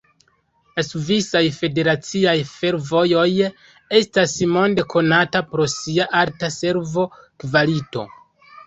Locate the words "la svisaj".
0.77-1.41